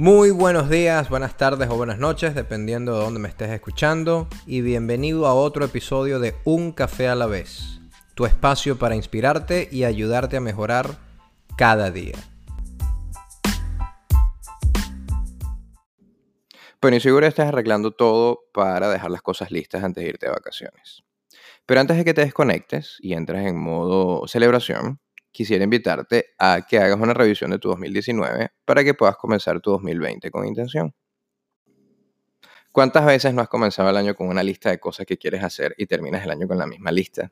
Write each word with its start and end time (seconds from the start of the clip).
Muy 0.00 0.30
buenos 0.30 0.70
días, 0.70 1.08
buenas 1.08 1.36
tardes 1.36 1.68
o 1.68 1.76
buenas 1.76 1.98
noches, 1.98 2.32
dependiendo 2.32 2.96
de 2.96 3.04
dónde 3.04 3.18
me 3.18 3.28
estés 3.28 3.50
escuchando, 3.50 4.28
y 4.46 4.60
bienvenido 4.60 5.26
a 5.26 5.34
otro 5.34 5.64
episodio 5.64 6.20
de 6.20 6.36
Un 6.44 6.70
Café 6.70 7.08
a 7.08 7.16
la 7.16 7.26
vez, 7.26 7.80
tu 8.14 8.24
espacio 8.24 8.78
para 8.78 8.94
inspirarte 8.94 9.68
y 9.72 9.82
ayudarte 9.82 10.36
a 10.36 10.40
mejorar 10.40 10.98
cada 11.56 11.90
día. 11.90 12.14
Bueno, 16.80 16.96
y 16.96 17.00
seguro 17.00 17.26
estás 17.26 17.48
arreglando 17.48 17.90
todo 17.90 18.44
para 18.54 18.88
dejar 18.90 19.10
las 19.10 19.22
cosas 19.22 19.50
listas 19.50 19.82
antes 19.82 20.04
de 20.04 20.10
irte 20.10 20.26
de 20.26 20.32
vacaciones. 20.32 21.02
Pero 21.66 21.80
antes 21.80 21.96
de 21.96 22.04
que 22.04 22.14
te 22.14 22.20
desconectes 22.20 22.98
y 23.00 23.14
entres 23.14 23.44
en 23.44 23.58
modo 23.58 24.28
celebración, 24.28 25.00
quisiera 25.38 25.62
invitarte 25.62 26.34
a 26.36 26.66
que 26.68 26.80
hagas 26.80 26.98
una 26.98 27.14
revisión 27.14 27.52
de 27.52 27.60
tu 27.60 27.68
2019 27.68 28.50
para 28.64 28.82
que 28.82 28.92
puedas 28.94 29.16
comenzar 29.16 29.60
tu 29.60 29.70
2020 29.70 30.32
con 30.32 30.44
intención. 30.44 30.92
¿Cuántas 32.72 33.06
veces 33.06 33.32
no 33.32 33.42
has 33.42 33.48
comenzado 33.48 33.88
el 33.88 33.96
año 33.96 34.16
con 34.16 34.26
una 34.26 34.42
lista 34.42 34.70
de 34.70 34.80
cosas 34.80 35.06
que 35.06 35.16
quieres 35.16 35.44
hacer 35.44 35.76
y 35.78 35.86
terminas 35.86 36.24
el 36.24 36.32
año 36.32 36.48
con 36.48 36.58
la 36.58 36.66
misma 36.66 36.90
lista? 36.90 37.30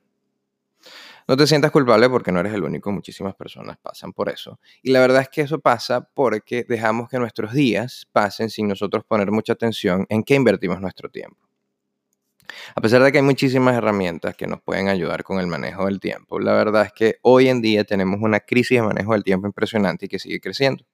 No 1.27 1.37
te 1.37 1.49
sientas 1.49 1.73
culpable 1.73 2.09
porque 2.09 2.31
no 2.31 2.39
eres 2.39 2.55
el 2.55 2.63
único, 2.63 2.93
muchísimas 2.93 3.35
personas 3.35 3.77
pasan 3.79 4.13
por 4.13 4.29
eso. 4.29 4.61
Y 4.85 4.93
la 4.93 5.01
verdad 5.01 5.23
es 5.23 5.29
que 5.29 5.41
eso 5.41 5.59
pasa 5.59 6.09
porque 6.15 6.65
dejamos 6.69 7.09
que 7.09 7.19
nuestros 7.19 7.55
días 7.55 8.07
pasen 8.13 8.51
sin 8.51 8.69
nosotros 8.69 9.03
poner 9.03 9.33
mucha 9.33 9.55
atención 9.55 10.07
en 10.09 10.23
qué 10.23 10.37
invertimos 10.37 10.81
nuestro 10.81 11.11
tiempo. 11.11 11.46
A 12.75 12.81
pesar 12.81 13.03
de 13.03 13.13
que 13.13 13.19
hay 13.19 13.25
muchísimas 13.25 13.75
herramientas 13.77 14.37
que 14.37 14.47
nos 14.47 14.61
pueden 14.61 14.89
ayudar 14.89 15.23
con 15.25 15.41
el 15.41 15.47
manejo 15.47 15.87
del 15.87 16.01
tiempo, 16.01 16.39
la 16.39 16.53
verdad 16.53 16.87
es 16.87 16.93
que 16.93 17.19
hoy 17.23 17.49
en 17.49 17.63
día 17.63 17.85
tenemos 17.85 18.21
una 18.21 18.41
crisis 18.41 18.79
de 18.79 18.83
manejo 18.83 19.13
del 19.13 19.25
tiempo 19.25 19.47
impresionante 19.47 20.07
y 20.07 20.09
que 20.09 20.19
sigue 20.19 20.41
creciendo. 20.41 20.85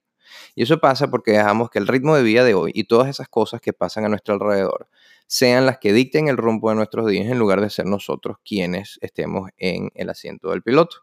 Y 0.55 0.63
eso 0.63 0.79
pasa 0.79 1.09
porque 1.09 1.31
dejamos 1.31 1.69
que 1.69 1.79
el 1.79 1.87
ritmo 1.87 2.15
de 2.15 2.23
vida 2.23 2.43
de 2.43 2.53
hoy 2.53 2.71
y 2.73 2.85
todas 2.85 3.09
esas 3.09 3.27
cosas 3.27 3.61
que 3.61 3.73
pasan 3.73 4.05
a 4.05 4.09
nuestro 4.09 4.35
alrededor 4.35 4.87
sean 5.27 5.65
las 5.65 5.77
que 5.79 5.93
dicten 5.93 6.27
el 6.27 6.37
rumbo 6.37 6.69
de 6.69 6.75
nuestros 6.75 7.07
días 7.07 7.27
en 7.27 7.39
lugar 7.39 7.61
de 7.61 7.69
ser 7.69 7.85
nosotros 7.85 8.37
quienes 8.43 8.99
estemos 9.01 9.49
en 9.57 9.89
el 9.95 10.09
asiento 10.09 10.49
del 10.49 10.61
piloto. 10.61 10.97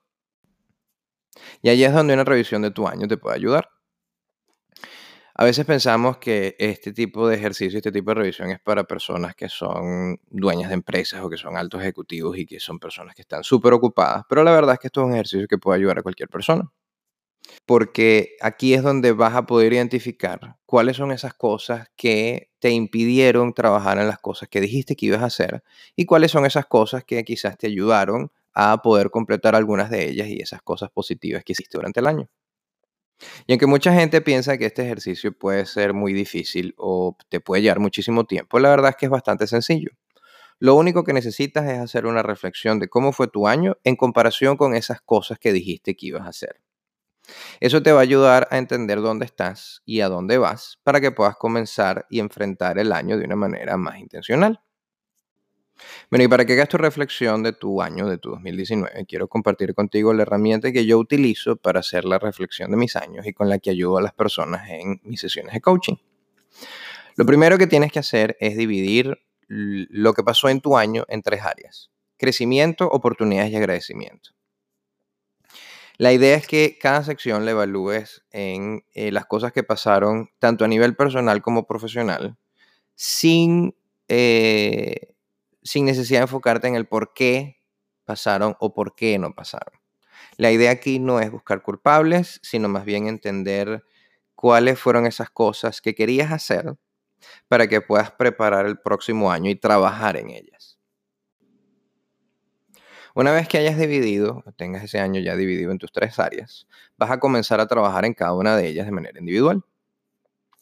Y 1.62 1.68
allí 1.70 1.84
es 1.84 1.92
donde 1.92 2.14
una 2.14 2.24
revisión 2.24 2.62
de 2.62 2.70
tu 2.70 2.86
año 2.86 3.08
te 3.08 3.16
puede 3.16 3.36
ayudar. 3.36 3.70
A 5.40 5.44
veces 5.44 5.64
pensamos 5.64 6.18
que 6.18 6.54
este 6.58 6.92
tipo 6.92 7.26
de 7.26 7.34
ejercicio, 7.34 7.78
este 7.78 7.90
tipo 7.90 8.10
de 8.10 8.16
revisión 8.16 8.50
es 8.50 8.60
para 8.60 8.84
personas 8.84 9.34
que 9.34 9.48
son 9.48 10.20
dueñas 10.28 10.68
de 10.68 10.74
empresas 10.74 11.22
o 11.22 11.30
que 11.30 11.38
son 11.38 11.56
altos 11.56 11.80
ejecutivos 11.80 12.36
y 12.36 12.44
que 12.44 12.60
son 12.60 12.78
personas 12.78 13.14
que 13.14 13.22
están 13.22 13.42
súper 13.42 13.72
ocupadas, 13.72 14.24
pero 14.28 14.44
la 14.44 14.52
verdad 14.52 14.74
es 14.74 14.80
que 14.80 14.88
esto 14.88 15.00
es 15.00 15.06
un 15.06 15.14
ejercicio 15.14 15.48
que 15.48 15.56
puede 15.56 15.78
ayudar 15.78 15.98
a 15.98 16.02
cualquier 16.02 16.28
persona. 16.28 16.70
Porque 17.66 18.36
aquí 18.42 18.74
es 18.74 18.82
donde 18.82 19.12
vas 19.12 19.34
a 19.34 19.46
poder 19.46 19.72
identificar 19.72 20.56
cuáles 20.66 20.98
son 20.98 21.10
esas 21.10 21.34
cosas 21.34 21.88
que 21.96 22.50
te 22.58 22.70
impidieron 22.70 23.54
trabajar 23.54 23.98
en 23.98 24.08
las 24.08 24.18
cosas 24.18 24.48
que 24.48 24.60
dijiste 24.60 24.96
que 24.96 25.06
ibas 25.06 25.22
a 25.22 25.26
hacer 25.26 25.62
y 25.96 26.04
cuáles 26.06 26.32
son 26.32 26.44
esas 26.46 26.66
cosas 26.66 27.04
que 27.04 27.24
quizás 27.24 27.56
te 27.56 27.66
ayudaron 27.66 28.30
a 28.52 28.82
poder 28.82 29.10
completar 29.10 29.54
algunas 29.56 29.90
de 29.90 30.10
ellas 30.10 30.28
y 30.28 30.40
esas 30.40 30.62
cosas 30.62 30.90
positivas 30.90 31.44
que 31.44 31.52
hiciste 31.52 31.78
durante 31.78 32.00
el 32.00 32.06
año. 32.08 32.28
Y 33.46 33.52
aunque 33.52 33.66
mucha 33.66 33.92
gente 33.94 34.20
piensa 34.20 34.58
que 34.58 34.66
este 34.66 34.82
ejercicio 34.82 35.32
puede 35.32 35.66
ser 35.66 35.94
muy 35.94 36.12
difícil 36.12 36.74
o 36.76 37.16
te 37.28 37.40
puede 37.40 37.62
llevar 37.62 37.80
muchísimo 37.80 38.24
tiempo, 38.24 38.58
la 38.58 38.70
verdad 38.70 38.90
es 38.90 38.96
que 38.96 39.06
es 39.06 39.10
bastante 39.10 39.46
sencillo. 39.46 39.90
Lo 40.58 40.74
único 40.74 41.04
que 41.04 41.12
necesitas 41.14 41.66
es 41.68 41.78
hacer 41.78 42.06
una 42.06 42.22
reflexión 42.22 42.78
de 42.78 42.88
cómo 42.88 43.12
fue 43.12 43.28
tu 43.28 43.48
año 43.48 43.78
en 43.84 43.96
comparación 43.96 44.56
con 44.56 44.74
esas 44.74 45.00
cosas 45.00 45.38
que 45.38 45.52
dijiste 45.52 45.96
que 45.96 46.06
ibas 46.06 46.22
a 46.22 46.28
hacer. 46.28 46.60
Eso 47.60 47.82
te 47.82 47.92
va 47.92 48.00
a 48.00 48.02
ayudar 48.02 48.48
a 48.50 48.58
entender 48.58 49.00
dónde 49.00 49.24
estás 49.24 49.82
y 49.84 50.00
a 50.00 50.08
dónde 50.08 50.38
vas 50.38 50.78
para 50.82 51.00
que 51.00 51.12
puedas 51.12 51.36
comenzar 51.36 52.06
y 52.10 52.20
enfrentar 52.20 52.78
el 52.78 52.92
año 52.92 53.16
de 53.18 53.24
una 53.24 53.36
manera 53.36 53.76
más 53.76 53.98
intencional. 53.98 54.60
Bueno, 56.10 56.24
y 56.24 56.28
para 56.28 56.44
que 56.44 56.54
hagas 56.54 56.68
tu 56.68 56.76
reflexión 56.76 57.42
de 57.42 57.52
tu 57.52 57.82
año, 57.82 58.08
de 58.08 58.18
tu 58.18 58.30
2019, 58.30 59.06
quiero 59.06 59.28
compartir 59.28 59.74
contigo 59.74 60.12
la 60.12 60.22
herramienta 60.22 60.72
que 60.72 60.86
yo 60.86 60.98
utilizo 60.98 61.56
para 61.56 61.80
hacer 61.80 62.04
la 62.04 62.18
reflexión 62.18 62.70
de 62.70 62.76
mis 62.76 62.96
años 62.96 63.26
y 63.26 63.32
con 63.32 63.48
la 63.48 63.58
que 63.58 63.70
ayudo 63.70 63.98
a 63.98 64.02
las 64.02 64.12
personas 64.12 64.68
en 64.70 65.00
mis 65.04 65.20
sesiones 65.20 65.52
de 65.54 65.60
coaching. 65.60 65.96
Lo 67.16 67.26
primero 67.26 67.58
que 67.58 67.66
tienes 67.66 67.92
que 67.92 67.98
hacer 67.98 68.36
es 68.40 68.56
dividir 68.56 69.18
lo 69.48 70.14
que 70.14 70.22
pasó 70.22 70.48
en 70.48 70.60
tu 70.60 70.76
año 70.76 71.04
en 71.08 71.22
tres 71.22 71.42
áreas. 71.42 71.90
Crecimiento, 72.16 72.88
oportunidades 72.88 73.52
y 73.52 73.56
agradecimiento. 73.56 74.30
La 76.00 76.14
idea 76.14 76.34
es 76.34 76.46
que 76.46 76.78
cada 76.80 77.04
sección 77.04 77.44
la 77.44 77.50
evalúes 77.50 78.22
en 78.30 78.84
eh, 78.94 79.12
las 79.12 79.26
cosas 79.26 79.52
que 79.52 79.62
pasaron 79.62 80.30
tanto 80.38 80.64
a 80.64 80.68
nivel 80.68 80.96
personal 80.96 81.42
como 81.42 81.66
profesional 81.66 82.38
sin 82.94 83.74
eh, 84.08 85.09
sin 85.62 85.84
necesidad 85.84 86.20
de 86.20 86.24
enfocarte 86.24 86.68
en 86.68 86.74
el 86.74 86.86
por 86.86 87.12
qué 87.12 87.58
pasaron 88.04 88.56
o 88.60 88.74
por 88.74 88.94
qué 88.94 89.18
no 89.18 89.34
pasaron. 89.34 89.80
La 90.36 90.50
idea 90.50 90.70
aquí 90.70 90.98
no 90.98 91.20
es 91.20 91.30
buscar 91.30 91.62
culpables, 91.62 92.40
sino 92.42 92.68
más 92.68 92.84
bien 92.84 93.06
entender 93.06 93.84
cuáles 94.34 94.78
fueron 94.78 95.06
esas 95.06 95.30
cosas 95.30 95.80
que 95.80 95.94
querías 95.94 96.32
hacer 96.32 96.74
para 97.48 97.68
que 97.68 97.80
puedas 97.80 98.10
preparar 98.12 98.66
el 98.66 98.78
próximo 98.78 99.30
año 99.30 99.50
y 99.50 99.56
trabajar 99.56 100.16
en 100.16 100.30
ellas. 100.30 100.78
Una 103.14 103.32
vez 103.32 103.48
que 103.48 103.58
hayas 103.58 103.76
dividido, 103.76 104.44
tengas 104.56 104.84
ese 104.84 105.00
año 105.00 105.20
ya 105.20 105.36
dividido 105.36 105.72
en 105.72 105.78
tus 105.78 105.92
tres 105.92 106.18
áreas, 106.18 106.66
vas 106.96 107.10
a 107.10 107.18
comenzar 107.18 107.60
a 107.60 107.66
trabajar 107.66 108.04
en 108.04 108.14
cada 108.14 108.34
una 108.34 108.56
de 108.56 108.68
ellas 108.68 108.86
de 108.86 108.92
manera 108.92 109.18
individual. 109.18 109.64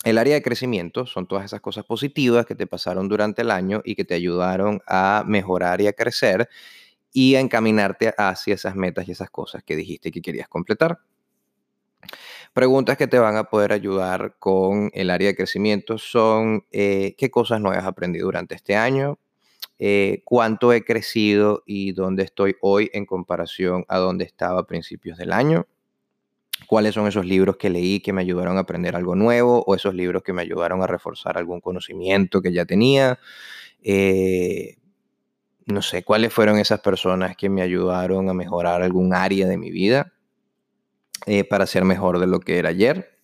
El 0.05 0.17
área 0.17 0.35
de 0.35 0.43
crecimiento 0.43 1.07
son 1.07 1.27
todas 1.27 1.45
esas 1.45 1.61
cosas 1.61 1.85
positivas 1.85 2.47
que 2.47 2.55
te 2.55 2.69
pasaron 2.69 3.09
durante 3.09 3.43
el 3.43 3.51
año 3.51 3.83
y 3.85 3.97
que 3.97 4.05
te 4.05 4.15
ayudaron 4.15 4.81
a 4.87 5.25
mejorar 5.27 5.81
y 5.81 5.89
a 5.89 5.93
crecer 5.93 6.49
y 7.13 7.35
a 7.35 7.41
encaminarte 7.41 8.15
hacia 8.17 8.55
esas 8.55 8.77
metas 8.77 9.09
y 9.09 9.13
esas 9.13 9.31
cosas 9.31 9.65
que 9.65 9.75
dijiste 9.75 10.13
que 10.13 10.23
querías 10.23 10.49
completar. 10.49 11.01
Preguntas 12.53 12.97
que 12.97 13.09
te 13.09 13.19
van 13.19 13.37
a 13.37 13.45
poder 13.45 13.73
ayudar 13.73 14.37
con 14.39 14.91
el 14.95 15.11
área 15.11 15.29
de 15.29 15.37
crecimiento 15.37 15.99
son 15.99 16.65
eh, 16.71 17.15
qué 17.19 17.31
cosas 17.31 17.61
nuevas 17.61 17.81
has 17.81 17.89
aprendido 17.89 18.27
durante 18.27 18.55
este 18.55 18.77
año, 18.77 19.19
eh, 19.81 20.23
cuánto 20.25 20.73
he 20.73 20.85
crecido 20.85 21.65
y 21.67 21.93
dónde 21.93 22.23
estoy 22.23 22.57
hoy 22.61 22.89
en 22.93 23.05
comparación 23.05 23.85
a 23.89 23.99
dónde 23.99 24.25
estaba 24.25 24.61
a 24.61 24.67
principios 24.67 25.19
del 25.19 25.33
año 25.33 25.67
cuáles 26.69 26.95
son 26.95 27.07
esos 27.07 27.25
libros 27.25 27.57
que 27.57 27.71
leí 27.71 28.01
que 28.01 28.13
me 28.13 28.21
ayudaron 28.21 28.59
a 28.59 28.61
aprender 28.61 28.95
algo 28.95 29.17
nuevo 29.17 29.65
o 29.67 29.75
esos 29.75 29.95
libros 29.95 30.23
que 30.23 30.35
me 30.35 30.43
ayudaron 30.43 30.83
a 30.83 30.87
reforzar 30.87 31.39
algún 31.39 31.63
conocimiento 31.63 32.43
que 32.43 32.53
ya 32.53 32.67
tenía. 32.67 33.19
Eh, 33.83 34.77
no 35.65 35.81
sé, 35.81 36.05
cuáles 36.05 36.31
fueron 36.31 36.59
esas 36.59 36.81
personas 36.81 37.39
que 37.39 37.49
me 37.49 37.63
ayudaron 37.63 38.29
a 38.29 38.35
mejorar 38.35 38.83
algún 38.83 39.15
área 39.15 39.49
de 39.49 39.57
mi 39.57 39.71
vida 39.71 40.13
eh, 41.25 41.43
para 41.43 41.67
ser 41.67 41.87
mejor 41.87 42.19
de 42.19 42.27
lo 42.27 42.39
que 42.39 42.59
era 42.59 42.69
ayer. 42.69 43.19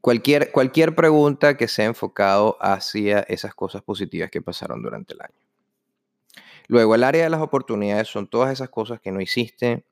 Cualquier, 0.00 0.52
cualquier 0.52 0.94
pregunta 0.94 1.56
que 1.56 1.66
sea 1.66 1.86
enfocado 1.86 2.56
hacia 2.60 3.20
esas 3.22 3.52
cosas 3.52 3.82
positivas 3.82 4.30
que 4.30 4.40
pasaron 4.40 4.80
durante 4.80 5.14
el 5.14 5.22
año. 5.22 5.40
Luego, 6.68 6.94
el 6.94 7.02
área 7.02 7.24
de 7.24 7.30
las 7.30 7.42
oportunidades 7.42 8.06
son 8.06 8.28
todas 8.28 8.52
esas 8.52 8.68
cosas 8.68 9.00
que 9.00 9.10
no 9.10 9.20
hiciste, 9.20 9.84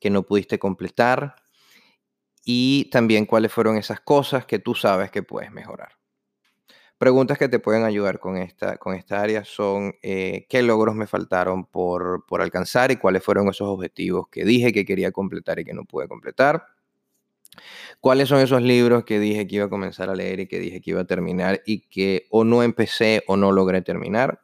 que 0.00 0.10
no 0.10 0.22
pudiste 0.22 0.58
completar 0.58 1.36
y 2.44 2.88
también 2.90 3.26
cuáles 3.26 3.52
fueron 3.52 3.76
esas 3.76 4.00
cosas 4.00 4.46
que 4.46 4.58
tú 4.58 4.74
sabes 4.74 5.10
que 5.10 5.22
puedes 5.22 5.52
mejorar. 5.52 5.92
Preguntas 6.98 7.38
que 7.38 7.48
te 7.48 7.58
pueden 7.58 7.84
ayudar 7.84 8.18
con 8.18 8.36
esta, 8.36 8.76
con 8.76 8.94
esta 8.94 9.22
área 9.22 9.44
son 9.44 9.94
eh, 10.02 10.46
qué 10.50 10.62
logros 10.62 10.94
me 10.94 11.06
faltaron 11.06 11.64
por, 11.64 12.26
por 12.26 12.42
alcanzar 12.42 12.90
y 12.90 12.96
cuáles 12.96 13.22
fueron 13.22 13.48
esos 13.48 13.68
objetivos 13.68 14.28
que 14.28 14.44
dije 14.44 14.72
que 14.72 14.84
quería 14.84 15.10
completar 15.10 15.58
y 15.58 15.64
que 15.64 15.72
no 15.72 15.84
pude 15.84 16.08
completar. 16.08 16.66
¿Cuáles 18.00 18.28
son 18.28 18.40
esos 18.40 18.62
libros 18.62 19.04
que 19.04 19.18
dije 19.18 19.46
que 19.46 19.56
iba 19.56 19.64
a 19.64 19.70
comenzar 19.70 20.10
a 20.10 20.14
leer 20.14 20.40
y 20.40 20.46
que 20.46 20.58
dije 20.58 20.80
que 20.80 20.90
iba 20.90 21.00
a 21.00 21.06
terminar 21.06 21.62
y 21.64 21.88
que 21.88 22.26
o 22.30 22.44
no 22.44 22.62
empecé 22.62 23.24
o 23.26 23.36
no 23.36 23.52
logré 23.52 23.82
terminar? 23.82 24.42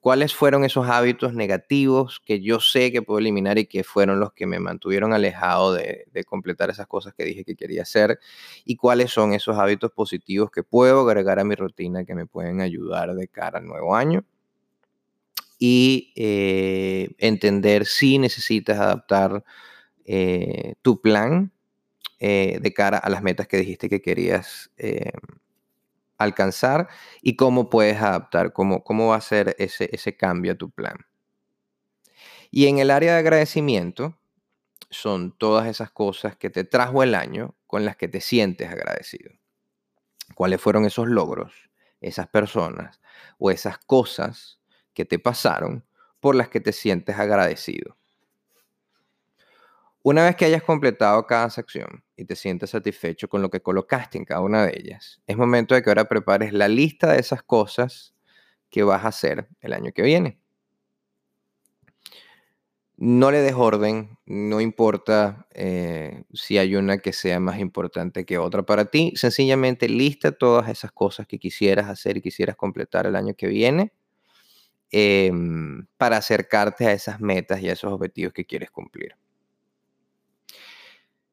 Cuáles 0.00 0.34
fueron 0.34 0.64
esos 0.64 0.88
hábitos 0.88 1.34
negativos 1.34 2.20
que 2.24 2.40
yo 2.40 2.58
sé 2.58 2.90
que 2.90 3.02
puedo 3.02 3.18
eliminar 3.18 3.58
y 3.58 3.66
que 3.66 3.84
fueron 3.84 4.18
los 4.18 4.32
que 4.32 4.46
me 4.46 4.58
mantuvieron 4.58 5.12
alejado 5.12 5.74
de, 5.74 6.06
completar 6.26 6.70
esas 6.70 6.86
cosas 6.86 7.14
que 7.14 7.24
dije 7.24 7.44
que 7.44 7.56
quería 7.56 7.82
hacer 7.82 8.18
y 8.64 8.76
cuáles 8.76 9.10
son 9.10 9.32
esos 9.32 9.58
hábitos 9.58 9.90
positivos 9.92 10.50
que 10.50 10.62
puedo 10.62 11.00
agregar 11.08 11.38
a 11.38 11.44
mi 11.44 11.54
rutina 11.54 12.04
que 12.04 12.14
me 12.14 12.26
pueden 12.26 12.60
ayudar 12.60 13.14
de 13.14 13.28
cara 13.28 13.58
al 13.58 13.66
nuevo 13.66 13.94
año 13.94 14.24
y 15.58 16.12
eh, 16.16 17.10
entender 17.18 17.84
si 17.84 18.18
necesitas 18.18 18.78
adaptar 18.78 19.44
eh, 20.06 20.74
tu 20.82 21.00
plan 21.00 21.52
eh, 22.18 22.58
de 22.60 22.72
cara 22.72 22.98
a 22.98 23.10
las 23.10 23.22
metas 23.22 23.48
que 23.48 23.58
dijiste 23.58 23.88
que 23.88 24.00
querías 24.00 24.70
alcanzar 26.20 26.88
y 27.22 27.36
cómo 27.36 27.70
puedes 27.70 28.00
adaptar, 28.00 28.52
cómo, 28.52 28.84
cómo 28.84 29.08
va 29.08 29.16
a 29.16 29.20
ser 29.20 29.56
ese, 29.58 29.88
ese 29.92 30.16
cambio 30.16 30.52
a 30.52 30.56
tu 30.56 30.70
plan. 30.70 30.96
Y 32.50 32.66
en 32.66 32.78
el 32.78 32.90
área 32.90 33.14
de 33.14 33.18
agradecimiento, 33.18 34.20
son 34.90 35.36
todas 35.38 35.68
esas 35.68 35.90
cosas 35.90 36.36
que 36.36 36.50
te 36.50 36.64
trajo 36.64 37.02
el 37.02 37.14
año 37.14 37.56
con 37.66 37.84
las 37.84 37.96
que 37.96 38.08
te 38.08 38.20
sientes 38.20 38.68
agradecido. 38.68 39.32
¿Cuáles 40.34 40.60
fueron 40.60 40.84
esos 40.84 41.08
logros, 41.08 41.70
esas 42.00 42.26
personas 42.28 43.00
o 43.38 43.50
esas 43.50 43.78
cosas 43.78 44.60
que 44.92 45.04
te 45.04 45.18
pasaron 45.18 45.86
por 46.18 46.34
las 46.34 46.48
que 46.48 46.60
te 46.60 46.72
sientes 46.72 47.18
agradecido? 47.18 47.99
Una 50.02 50.24
vez 50.24 50.34
que 50.36 50.46
hayas 50.46 50.62
completado 50.62 51.26
cada 51.26 51.50
sección 51.50 52.02
y 52.16 52.24
te 52.24 52.34
sientes 52.34 52.70
satisfecho 52.70 53.28
con 53.28 53.42
lo 53.42 53.50
que 53.50 53.60
colocaste 53.60 54.16
en 54.16 54.24
cada 54.24 54.40
una 54.40 54.64
de 54.64 54.72
ellas, 54.78 55.20
es 55.26 55.36
momento 55.36 55.74
de 55.74 55.82
que 55.82 55.90
ahora 55.90 56.08
prepares 56.08 56.54
la 56.54 56.68
lista 56.68 57.12
de 57.12 57.20
esas 57.20 57.42
cosas 57.42 58.14
que 58.70 58.82
vas 58.82 59.04
a 59.04 59.08
hacer 59.08 59.48
el 59.60 59.74
año 59.74 59.92
que 59.92 60.02
viene. 60.02 60.38
No 62.96 63.30
le 63.30 63.40
des 63.40 63.54
orden, 63.54 64.18
no 64.26 64.60
importa 64.60 65.46
eh, 65.52 66.24
si 66.32 66.58
hay 66.58 66.76
una 66.76 66.98
que 66.98 67.12
sea 67.12 67.40
más 67.40 67.58
importante 67.58 68.24
que 68.24 68.38
otra 68.38 68.62
para 68.62 68.86
ti, 68.86 69.12
sencillamente 69.16 69.88
lista 69.88 70.32
todas 70.32 70.68
esas 70.70 70.92
cosas 70.92 71.26
que 71.26 71.38
quisieras 71.38 71.88
hacer 71.88 72.18
y 72.18 72.22
quisieras 72.22 72.56
completar 72.56 73.06
el 73.06 73.16
año 73.16 73.34
que 73.34 73.48
viene 73.48 73.92
em, 74.90 75.86
para 75.96 76.18
acercarte 76.18 76.86
a 76.86 76.92
esas 76.92 77.20
metas 77.20 77.60
y 77.62 77.68
a 77.70 77.72
esos 77.74 77.92
objetivos 77.92 78.32
que 78.32 78.44
quieres 78.44 78.70
cumplir. 78.70 79.14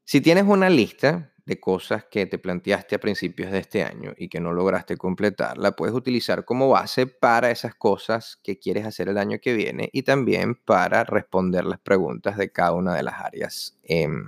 Si 0.09 0.21
tienes 0.21 0.45
una 0.45 0.69
lista 0.69 1.33
de 1.45 1.59
cosas 1.59 2.05
que 2.05 2.25
te 2.27 2.39
planteaste 2.39 2.95
a 2.95 2.99
principios 2.99 3.51
de 3.51 3.59
este 3.59 3.83
año 3.83 4.13
y 4.15 4.29
que 4.29 4.39
no 4.39 4.53
lograste 4.53 4.95
completar, 4.95 5.57
la 5.57 5.73
puedes 5.73 5.93
utilizar 5.93 6.45
como 6.45 6.69
base 6.69 7.07
para 7.07 7.51
esas 7.51 7.75
cosas 7.75 8.39
que 8.41 8.57
quieres 8.57 8.85
hacer 8.85 9.09
el 9.09 9.17
año 9.17 9.39
que 9.41 9.53
viene 9.53 9.89
y 9.91 10.03
también 10.03 10.55
para 10.55 11.03
responder 11.03 11.65
las 11.65 11.81
preguntas 11.81 12.37
de 12.37 12.53
cada 12.53 12.71
una 12.71 12.95
de 12.95 13.03
las 13.03 13.15
áreas 13.15 13.77
en, 13.83 14.23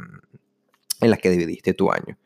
las 0.99 1.19
que 1.19 1.29
dividiste 1.29 1.73
tu 1.73 1.89
año. 1.93 2.17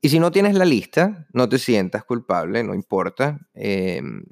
Y 0.00 0.08
si 0.08 0.18
no 0.18 0.32
tienes 0.32 0.56
la 0.56 0.64
lista, 0.64 1.24
no 1.32 1.48
te 1.48 1.58
sientas 1.58 2.02
culpable, 2.02 2.64
no 2.64 2.74
importa. 2.74 3.38
Em, 3.54 4.24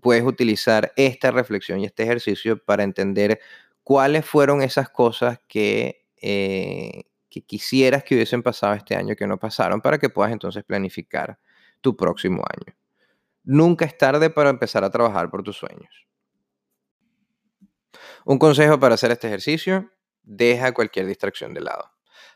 puedes 0.00 0.24
utilizar 0.24 0.94
esta 0.96 1.30
reflexión 1.32 1.80
y 1.80 1.84
este 1.84 2.04
ejercicio 2.04 2.64
para 2.64 2.82
entender 2.82 3.40
cuáles 3.82 4.24
fueron 4.24 4.62
esas 4.62 4.88
cosas 4.88 5.38
que 5.46 6.06
eh, 6.22 7.02
que 7.34 7.42
quisieras 7.42 8.04
que 8.04 8.14
hubiesen 8.14 8.44
pasado 8.44 8.74
este 8.74 8.94
año 8.94 9.16
que 9.16 9.26
no 9.26 9.40
pasaron 9.40 9.80
para 9.80 9.98
que 9.98 10.08
puedas 10.08 10.32
entonces 10.32 10.62
planificar 10.62 11.36
tu 11.80 11.96
próximo 11.96 12.44
año. 12.48 12.78
Nunca 13.42 13.84
es 13.84 13.98
tarde 13.98 14.30
para 14.30 14.50
empezar 14.50 14.84
a 14.84 14.90
trabajar 14.90 15.30
por 15.30 15.42
tus 15.42 15.56
sueños. 15.56 16.06
Un 18.24 18.38
consejo 18.38 18.78
para 18.78 18.94
hacer 18.94 19.10
este 19.10 19.26
ejercicio, 19.26 19.90
deja 20.22 20.72
cualquier 20.72 21.06
distracción 21.06 21.54
de 21.54 21.62
lado. 21.62 21.90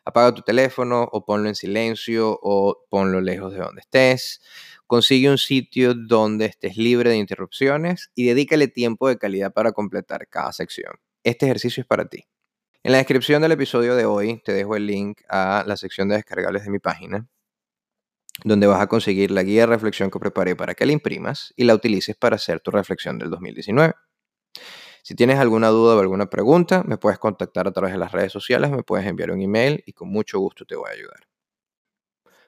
Apaga 0.04 0.34
tu 0.34 0.42
teléfono 0.42 1.08
o 1.12 1.24
ponlo 1.24 1.48
en 1.48 1.54
silencio 1.54 2.36
o 2.42 2.84
ponlo 2.90 3.20
lejos 3.20 3.52
de 3.52 3.60
donde 3.60 3.82
estés. 3.82 4.40
Consigue 4.88 5.30
un 5.30 5.38
sitio 5.38 5.94
donde 5.94 6.46
estés 6.46 6.76
libre 6.76 7.10
de 7.10 7.18
interrupciones 7.18 8.10
y 8.16 8.26
dedícale 8.26 8.66
tiempo 8.66 9.06
de 9.08 9.16
calidad 9.16 9.52
para 9.52 9.70
completar 9.70 10.26
cada 10.26 10.52
sección. 10.52 10.94
Este 11.22 11.46
ejercicio 11.46 11.82
es 11.82 11.86
para 11.86 12.08
ti. 12.08 12.26
En 12.84 12.92
la 12.92 12.98
descripción 12.98 13.42
del 13.42 13.50
episodio 13.52 13.96
de 13.96 14.04
hoy 14.04 14.40
te 14.44 14.52
dejo 14.52 14.76
el 14.76 14.86
link 14.86 15.22
a 15.28 15.64
la 15.66 15.76
sección 15.76 16.08
de 16.08 16.14
descargables 16.14 16.62
de 16.64 16.70
mi 16.70 16.78
página, 16.78 17.26
donde 18.44 18.68
vas 18.68 18.80
a 18.80 18.86
conseguir 18.86 19.32
la 19.32 19.42
guía 19.42 19.62
de 19.62 19.66
reflexión 19.66 20.12
que 20.12 20.20
preparé 20.20 20.54
para 20.54 20.74
que 20.74 20.86
la 20.86 20.92
imprimas 20.92 21.52
y 21.56 21.64
la 21.64 21.74
utilices 21.74 22.14
para 22.14 22.36
hacer 22.36 22.60
tu 22.60 22.70
reflexión 22.70 23.18
del 23.18 23.30
2019. 23.30 23.94
Si 25.02 25.16
tienes 25.16 25.40
alguna 25.40 25.68
duda 25.68 25.96
o 25.96 26.00
alguna 26.00 26.30
pregunta, 26.30 26.84
me 26.84 26.98
puedes 26.98 27.18
contactar 27.18 27.66
a 27.66 27.72
través 27.72 27.92
de 27.92 27.98
las 27.98 28.12
redes 28.12 28.30
sociales, 28.30 28.70
me 28.70 28.84
puedes 28.84 29.06
enviar 29.06 29.32
un 29.32 29.42
email 29.42 29.82
y 29.84 29.92
con 29.92 30.08
mucho 30.08 30.38
gusto 30.38 30.64
te 30.64 30.76
voy 30.76 30.88
a 30.88 30.92
ayudar. 30.92 31.26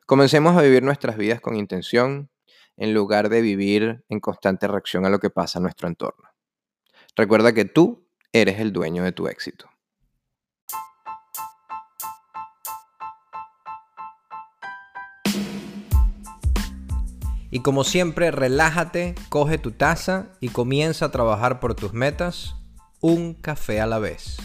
Comencemos 0.06 0.56
a 0.56 0.62
vivir 0.62 0.84
nuestras 0.84 1.16
vidas 1.16 1.40
con 1.40 1.56
intención 1.56 2.30
en 2.76 2.94
lugar 2.94 3.30
de 3.30 3.40
vivir 3.40 4.04
en 4.08 4.20
constante 4.20 4.68
reacción 4.68 5.04
a 5.04 5.10
lo 5.10 5.18
que 5.18 5.30
pasa 5.30 5.58
en 5.58 5.64
nuestro 5.64 5.88
entorno. 5.88 6.28
Recuerda 7.16 7.52
que 7.52 7.64
tú 7.64 8.06
eres 8.32 8.60
el 8.60 8.72
dueño 8.72 9.02
de 9.02 9.12
tu 9.12 9.26
éxito. 9.26 9.68
Y 17.50 17.60
como 17.60 17.84
siempre, 17.84 18.30
relájate, 18.30 19.14
coge 19.28 19.58
tu 19.58 19.72
taza 19.72 20.28
y 20.40 20.48
comienza 20.50 21.06
a 21.06 21.10
trabajar 21.10 21.58
por 21.58 21.74
tus 21.74 21.92
metas, 21.92 22.54
un 23.00 23.34
café 23.34 23.80
a 23.80 23.86
la 23.86 23.98
vez. 23.98 24.36